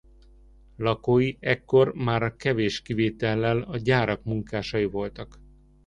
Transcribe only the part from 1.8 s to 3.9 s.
már kevés kivétellel a